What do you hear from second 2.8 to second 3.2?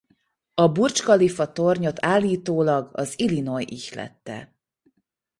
az